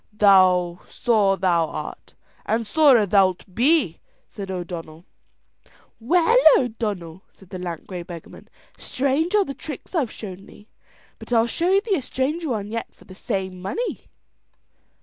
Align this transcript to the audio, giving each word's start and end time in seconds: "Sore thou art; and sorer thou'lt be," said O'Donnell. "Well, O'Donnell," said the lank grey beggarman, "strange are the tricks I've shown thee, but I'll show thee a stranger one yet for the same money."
"Sore 0.19 1.37
thou 1.37 1.67
art; 1.67 2.15
and 2.47 2.65
sorer 2.65 3.05
thou'lt 3.05 3.53
be," 3.53 3.99
said 4.27 4.49
O'Donnell. 4.49 5.05
"Well, 5.99 6.37
O'Donnell," 6.57 7.21
said 7.33 7.51
the 7.51 7.59
lank 7.59 7.85
grey 7.85 8.01
beggarman, 8.01 8.47
"strange 8.79 9.35
are 9.35 9.45
the 9.45 9.53
tricks 9.53 9.93
I've 9.93 10.09
shown 10.09 10.47
thee, 10.47 10.67
but 11.19 11.31
I'll 11.31 11.45
show 11.45 11.79
thee 11.79 11.97
a 11.97 12.01
stranger 12.01 12.49
one 12.49 12.71
yet 12.71 12.91
for 12.95 13.05
the 13.05 13.13
same 13.13 13.61
money." 13.61 14.09